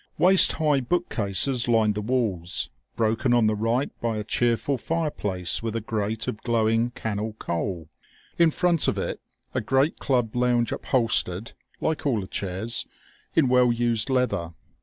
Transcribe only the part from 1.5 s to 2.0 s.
lined